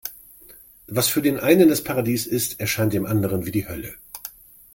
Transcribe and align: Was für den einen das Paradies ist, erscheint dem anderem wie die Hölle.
Was 0.87 1.09
für 1.09 1.21
den 1.21 1.39
einen 1.39 1.69
das 1.69 1.83
Paradies 1.83 2.25
ist, 2.25 2.59
erscheint 2.59 2.93
dem 2.93 3.05
anderem 3.05 3.45
wie 3.45 3.51
die 3.51 3.67
Hölle. 3.67 3.93